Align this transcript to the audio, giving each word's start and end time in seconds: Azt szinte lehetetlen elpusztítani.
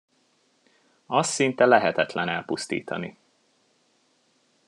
Azt 1.05 1.29
szinte 1.31 1.65
lehetetlen 1.65 2.29
elpusztítani. 2.29 3.17